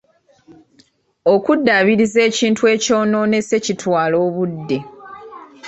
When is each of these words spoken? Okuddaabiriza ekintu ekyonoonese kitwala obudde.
Okuddaabiriza 1.33 2.19
ekintu 2.29 2.63
ekyonoonese 2.73 3.55
kitwala 3.65 4.15
obudde. 4.27 4.77